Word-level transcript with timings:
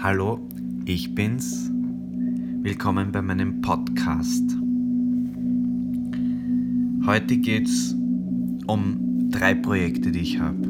Hallo, 0.00 0.46
ich 0.84 1.12
bin's. 1.16 1.72
Willkommen 2.62 3.10
bei 3.10 3.20
meinem 3.20 3.60
Podcast. 3.62 4.44
Heute 7.04 7.36
geht's 7.38 7.96
um 8.68 9.28
drei 9.28 9.56
Projekte, 9.56 10.12
die 10.12 10.20
ich 10.20 10.38
habe, 10.38 10.68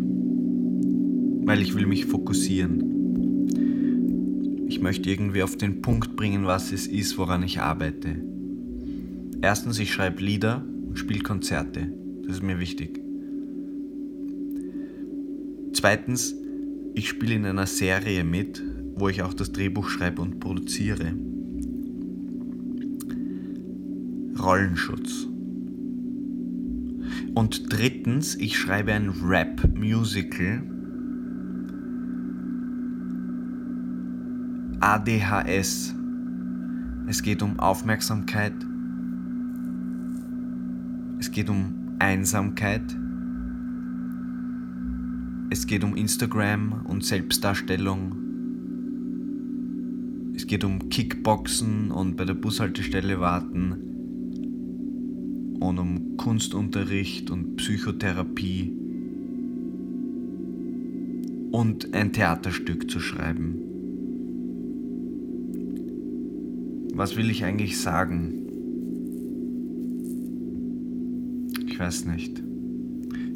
weil 1.44 1.60
ich 1.60 1.74
will 1.74 1.84
mich 1.84 2.06
fokussieren. 2.06 3.44
Ich 4.66 4.80
möchte 4.80 5.10
irgendwie 5.10 5.42
auf 5.42 5.56
den 5.56 5.82
Punkt 5.82 6.16
bringen, 6.16 6.46
was 6.46 6.72
es 6.72 6.86
ist, 6.86 7.18
woran 7.18 7.42
ich 7.42 7.60
arbeite. 7.60 8.24
Erstens, 9.42 9.78
ich 9.78 9.92
schreibe 9.92 10.22
Lieder 10.22 10.64
und 10.88 10.98
spiele 10.98 11.20
Konzerte. 11.20 11.92
Das 12.22 12.36
ist 12.36 12.42
mir 12.42 12.58
wichtig. 12.58 12.98
Zweitens, 15.74 16.34
ich 16.94 17.10
spiele 17.10 17.34
in 17.34 17.44
einer 17.44 17.66
Serie 17.66 18.24
mit, 18.24 18.62
wo 18.98 19.08
ich 19.08 19.22
auch 19.22 19.34
das 19.34 19.52
Drehbuch 19.52 19.88
schreibe 19.88 20.22
und 20.22 20.40
produziere. 20.40 21.12
Rollenschutz. 24.38 25.26
Und 27.34 27.72
drittens, 27.72 28.34
ich 28.34 28.58
schreibe 28.58 28.92
ein 28.92 29.10
Rap-Musical. 29.10 30.62
ADHS. 34.80 35.94
Es 37.06 37.22
geht 37.22 37.42
um 37.42 37.58
Aufmerksamkeit. 37.58 38.54
Es 41.18 41.30
geht 41.30 41.50
um 41.50 41.96
Einsamkeit. 41.98 42.96
Es 45.50 45.66
geht 45.66 45.82
um 45.82 45.96
Instagram 45.96 46.84
und 46.84 47.04
Selbstdarstellung. 47.04 48.27
Geht 50.48 50.64
um 50.64 50.88
Kickboxen 50.88 51.90
und 51.90 52.16
bei 52.16 52.24
der 52.24 52.32
Bushaltestelle 52.32 53.20
warten. 53.20 53.72
Und 55.60 55.78
um 55.78 56.16
Kunstunterricht 56.16 57.30
und 57.30 57.56
Psychotherapie. 57.56 58.72
Und 61.52 61.92
ein 61.92 62.14
Theaterstück 62.14 62.90
zu 62.90 62.98
schreiben. 62.98 63.56
Was 66.94 67.16
will 67.16 67.28
ich 67.28 67.44
eigentlich 67.44 67.78
sagen? 67.78 68.32
Ich 71.66 71.78
weiß 71.78 72.06
nicht. 72.06 72.42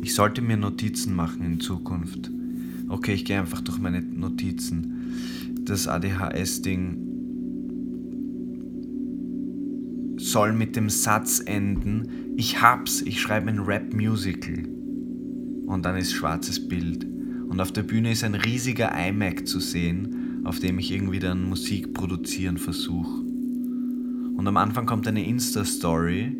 Ich 0.01 0.15
sollte 0.15 0.41
mir 0.41 0.57
Notizen 0.57 1.15
machen 1.15 1.45
in 1.45 1.61
Zukunft. 1.61 2.31
Okay, 2.89 3.13
ich 3.13 3.27
gehe 3.27 3.39
einfach 3.39 3.61
durch 3.61 3.79
meine 3.79 4.01
Notizen. 4.01 4.89
Das 5.65 5.87
ADHS-Ding 5.87 7.02
soll 10.33 10.53
mit 10.53 10.77
dem 10.77 10.89
Satz 10.89 11.43
enden, 11.45 12.35
ich 12.37 12.63
hab's, 12.63 13.03
ich 13.03 13.21
schreibe 13.21 13.51
ein 13.51 13.59
Rap-Musical. 13.61 14.65
Und 15.67 15.85
dann 15.85 15.97
ist 15.97 16.13
schwarzes 16.13 16.69
Bild. 16.69 17.07
Und 17.49 17.61
auf 17.61 17.71
der 17.71 17.83
Bühne 17.83 18.13
ist 18.13 18.25
ein 18.25 18.35
riesiger 18.35 18.91
iMac 18.97 19.47
zu 19.47 19.61
sehen, 19.61 20.41
auf 20.45 20.59
dem 20.59 20.79
ich 20.79 20.91
irgendwie 20.91 21.19
dann 21.19 21.49
Musik 21.49 21.93
produzieren 21.93 22.57
versuche. 22.57 23.21
Und 23.21 24.49
am 24.49 24.57
Anfang 24.57 24.87
kommt 24.87 25.07
eine 25.07 25.25
Insta-Story, 25.25 26.37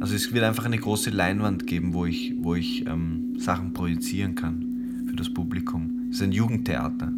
also 0.00 0.16
es 0.16 0.32
wird 0.32 0.42
einfach 0.42 0.64
eine 0.64 0.78
große 0.78 1.10
Leinwand 1.10 1.68
geben, 1.68 1.94
wo 1.94 2.06
ich, 2.06 2.34
wo 2.38 2.56
ich 2.56 2.84
ähm, 2.88 3.38
Sachen 3.38 3.72
projizieren 3.72 4.34
kann 4.34 5.04
für 5.06 5.14
das 5.14 5.32
Publikum. 5.32 6.08
Es 6.10 6.16
ist 6.16 6.22
ein 6.22 6.32
Jugendtheater. 6.32 7.12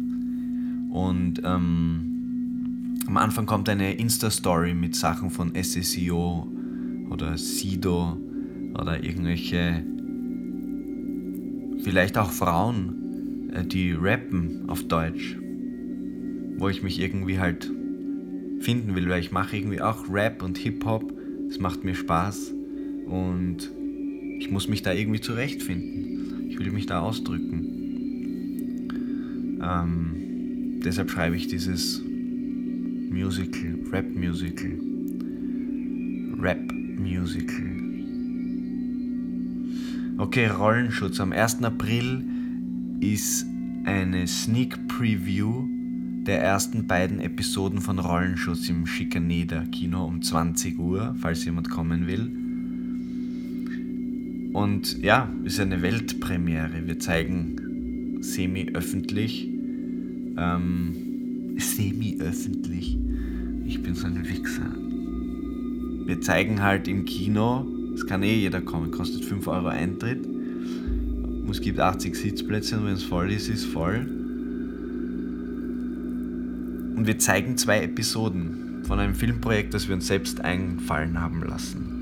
Und 0.91 1.41
ähm, 1.43 2.14
am 3.07 3.17
Anfang 3.17 3.45
kommt 3.45 3.69
eine 3.69 3.93
Insta-Story 3.93 4.73
mit 4.73 4.95
Sachen 4.95 5.29
von 5.29 5.53
SSIO 5.55 6.47
oder 7.09 7.37
Sido 7.37 8.17
oder 8.79 9.03
irgendwelche, 9.03 9.83
vielleicht 11.83 12.17
auch 12.17 12.31
Frauen, 12.31 13.51
äh, 13.53 13.63
die 13.65 13.91
rappen 13.93 14.67
auf 14.69 14.83
Deutsch, 14.87 15.37
wo 16.57 16.69
ich 16.69 16.83
mich 16.83 16.99
irgendwie 16.99 17.39
halt 17.39 17.71
finden 18.59 18.95
will, 18.95 19.09
weil 19.09 19.19
ich 19.19 19.31
mache 19.31 19.57
irgendwie 19.57 19.81
auch 19.81 20.09
Rap 20.09 20.41
und 20.41 20.57
Hip-Hop. 20.57 21.13
Es 21.49 21.59
macht 21.59 21.83
mir 21.83 21.95
Spaß. 21.95 22.53
Und 23.05 23.69
ich 24.39 24.49
muss 24.49 24.67
mich 24.67 24.81
da 24.81 24.91
irgendwie 24.91 25.21
zurechtfinden. 25.21 26.49
Ich 26.49 26.57
will 26.59 26.71
mich 26.71 26.87
da 26.87 27.01
ausdrücken. 27.01 28.89
Ähm, 29.61 30.81
deshalb 30.83 31.11
schreibe 31.11 31.35
ich 31.35 31.47
dieses 31.47 32.01
Musical, 33.15 33.79
Rap-Musical. 33.93 34.71
Rap-Musical. 36.37 37.71
Okay, 40.17 40.47
Rollenschutz. 40.47 41.21
Am 41.21 41.31
1. 41.31 41.63
April 41.63 42.25
ist 42.99 43.45
eine 43.85 44.27
Sneak 44.27 44.89
Preview 44.89 45.65
der 46.25 46.41
ersten 46.41 46.87
beiden 46.87 47.21
Episoden 47.21 47.79
von 47.79 47.99
Rollenschutz 47.99 48.67
im 48.67 48.85
Schikaneder 48.85 49.63
Kino 49.71 50.03
um 50.03 50.21
20 50.21 50.77
Uhr, 50.77 51.15
falls 51.17 51.45
jemand 51.45 51.69
kommen 51.69 52.07
will. 52.07 52.29
Und 54.53 55.01
ja, 55.01 55.31
ist 55.45 55.61
eine 55.61 55.81
Weltpremiere. 55.81 56.85
Wir 56.85 56.99
zeigen 56.99 58.17
semi-öffentlich. 58.21 59.47
Ähm, 60.37 61.04
semi-öffentlich. 61.57 62.97
Ich 63.65 63.81
bin 63.81 63.95
so 63.95 64.07
ein 64.07 64.27
Wichser. 64.27 64.71
Wir 66.05 66.21
zeigen 66.21 66.61
halt 66.61 66.87
im 66.87 67.05
Kino, 67.05 67.65
es 67.95 68.05
kann 68.05 68.23
eh 68.23 68.35
jeder 68.35 68.61
kommen, 68.61 68.91
kostet 68.91 69.25
5 69.25 69.47
Euro 69.47 69.67
Eintritt. 69.67 70.27
Es 71.49 71.61
gibt 71.61 71.79
80 71.79 72.15
Sitzplätze 72.15 72.77
und 72.77 72.85
wenn 72.85 72.93
es 72.93 73.03
voll 73.03 73.31
ist, 73.31 73.47
ist 73.47 73.59
es 73.59 73.65
voll. 73.65 74.05
Und 76.95 77.07
wir 77.07 77.17
zeigen 77.17 77.57
zwei 77.57 77.81
Episoden 77.81 78.83
von 78.85 78.99
einem 78.99 79.15
Filmprojekt, 79.15 79.73
das 79.73 79.87
wir 79.87 79.95
uns 79.95 80.07
selbst 80.07 80.41
einfallen 80.41 81.21
haben 81.21 81.41
lassen. 81.43 81.94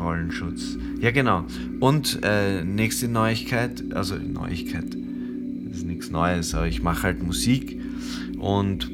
Rollenschutz. 0.00 0.76
Ja, 1.00 1.10
genau. 1.10 1.44
Und 1.78 2.20
äh, 2.22 2.64
nächste 2.64 3.08
Neuigkeit, 3.08 3.84
also 3.94 4.16
Neuigkeit, 4.16 4.96
ist 5.70 5.86
nichts 5.86 6.10
Neues, 6.10 6.54
aber 6.54 6.66
ich 6.66 6.82
mache 6.82 7.04
halt 7.04 7.22
Musik 7.22 7.80
und 8.38 8.90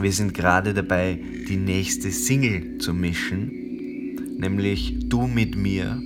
wir 0.00 0.12
sind 0.12 0.34
gerade 0.34 0.74
dabei, 0.74 1.20
die 1.48 1.56
nächste 1.56 2.10
Single 2.10 2.78
zu 2.78 2.92
mischen, 2.92 4.36
nämlich 4.38 5.08
Du 5.08 5.26
mit 5.26 5.56
mir. 5.56 6.02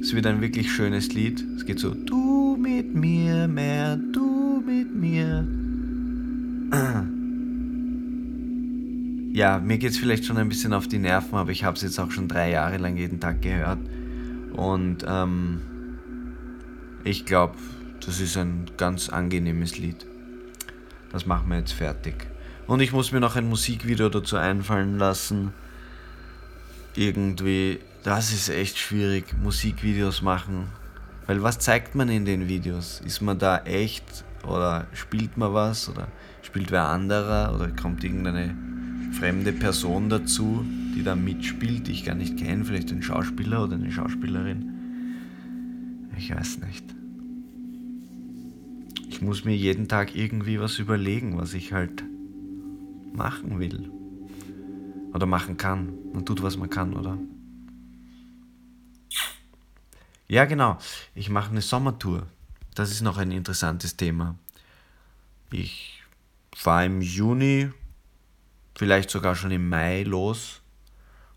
Es 0.00 0.14
wird 0.14 0.26
ein 0.26 0.40
wirklich 0.40 0.72
schönes 0.72 1.14
Lied. 1.14 1.44
Es 1.56 1.64
geht 1.64 1.78
so, 1.78 1.94
du 1.94 2.56
mit 2.56 2.94
mir, 2.94 3.46
mehr 3.46 3.96
du 3.96 4.62
mit 4.66 4.94
mir. 4.94 5.46
ja, 9.32 9.58
mir 9.58 9.78
geht 9.78 9.92
es 9.92 9.98
vielleicht 9.98 10.24
schon 10.24 10.38
ein 10.38 10.48
bisschen 10.48 10.72
auf 10.72 10.88
die 10.88 10.98
Nerven, 10.98 11.36
aber 11.36 11.50
ich 11.50 11.64
habe 11.64 11.76
es 11.76 11.82
jetzt 11.82 11.98
auch 11.98 12.10
schon 12.10 12.28
drei 12.28 12.50
Jahre 12.50 12.78
lang 12.78 12.96
jeden 12.96 13.20
Tag 13.20 13.42
gehört. 13.42 13.78
Und 14.52 15.04
ähm, 15.06 15.60
ich 17.04 17.24
glaube, 17.26 17.54
das 18.04 18.20
ist 18.20 18.36
ein 18.36 18.66
ganz 18.76 19.08
angenehmes 19.08 19.78
Lied. 19.78 20.04
Das 21.12 21.26
machen 21.26 21.48
wir 21.48 21.58
jetzt 21.58 21.72
fertig. 21.72 22.14
Und 22.66 22.80
ich 22.80 22.92
muss 22.92 23.12
mir 23.12 23.20
noch 23.20 23.36
ein 23.36 23.48
Musikvideo 23.48 24.08
dazu 24.08 24.36
einfallen 24.36 24.98
lassen. 24.98 25.52
Irgendwie, 26.96 27.78
das 28.02 28.32
ist 28.32 28.48
echt 28.48 28.78
schwierig, 28.78 29.34
Musikvideos 29.40 30.22
machen. 30.22 30.66
Weil 31.26 31.42
was 31.42 31.58
zeigt 31.58 31.94
man 31.94 32.08
in 32.08 32.24
den 32.24 32.48
Videos? 32.48 33.00
Ist 33.04 33.20
man 33.20 33.38
da 33.38 33.58
echt 33.58 34.24
oder 34.44 34.86
spielt 34.92 35.36
man 35.36 35.54
was 35.54 35.88
oder 35.88 36.08
spielt 36.42 36.72
wer 36.72 36.86
anderer 36.86 37.54
oder 37.54 37.68
kommt 37.68 38.02
irgendeine 38.02 38.56
fremde 39.20 39.52
Person 39.52 40.08
dazu, 40.08 40.64
die 40.96 41.02
da 41.02 41.14
mitspielt, 41.14 41.86
die 41.86 41.92
ich 41.92 42.06
gar 42.06 42.14
nicht 42.14 42.38
kenne, 42.38 42.64
vielleicht 42.64 42.90
ein 42.90 43.02
Schauspieler 43.02 43.62
oder 43.62 43.74
eine 43.74 43.92
Schauspielerin. 43.92 46.08
Ich 46.16 46.34
weiß 46.34 46.60
nicht. 46.60 46.82
Ich 49.10 49.20
muss 49.20 49.44
mir 49.44 49.54
jeden 49.54 49.88
Tag 49.88 50.16
irgendwie 50.16 50.58
was 50.58 50.78
überlegen, 50.78 51.36
was 51.36 51.52
ich 51.52 51.74
halt 51.74 52.02
machen 53.12 53.60
will. 53.60 53.90
Oder 55.12 55.26
machen 55.26 55.58
kann. 55.58 55.92
Man 56.14 56.24
tut, 56.24 56.42
was 56.42 56.56
man 56.56 56.70
kann, 56.70 56.94
oder? 56.94 57.18
Ja, 60.28 60.46
genau. 60.46 60.78
Ich 61.14 61.28
mache 61.28 61.50
eine 61.50 61.60
Sommertour. 61.60 62.26
Das 62.74 62.90
ist 62.90 63.02
noch 63.02 63.18
ein 63.18 63.32
interessantes 63.32 63.98
Thema. 63.98 64.36
Ich 65.52 66.02
fahre 66.54 66.86
im 66.86 67.02
Juni 67.02 67.70
vielleicht 68.80 69.10
sogar 69.10 69.34
schon 69.34 69.50
im 69.50 69.68
Mai 69.68 70.04
los 70.04 70.62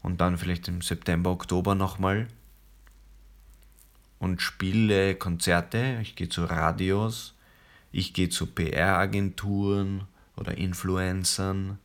und 0.01 0.21
dann 0.21 0.37
vielleicht 0.37 0.69
im 0.69 0.81
September, 0.81 1.29
Oktober 1.29 1.75
nochmal. 1.75 2.29
und 4.17 4.41
spiele 4.41 5.15
Konzerte, 5.15 5.99
ich 6.01 6.15
gehe 6.15 6.29
zu 6.29 6.45
Radios, 6.45 7.35
ich 7.91 8.13
gehe 8.13 8.29
zu 8.29 8.45
PR-Agenturen 8.45 10.07
oder 10.37 10.57
Influencern, 10.57 11.79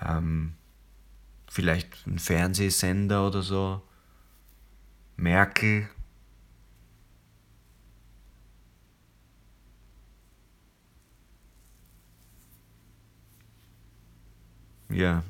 ähm, 0.00 0.54
vielleicht 1.46 2.06
ein 2.06 2.18
Fernsehsender 2.18 3.26
oder 3.26 3.42
so, 3.42 3.82
Merkel. 5.18 5.90
Ja. 14.90 15.22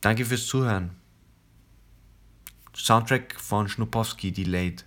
Danke 0.00 0.24
fürs 0.24 0.46
Zuhören. 0.46 0.90
Soundtrack 2.74 3.40
von 3.40 3.68
Schnupowski, 3.68 4.32
Delayed. 4.32 4.84